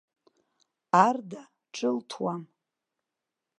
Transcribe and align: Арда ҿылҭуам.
Арда 1.05 1.41
ҿылҭуам. 1.73 2.41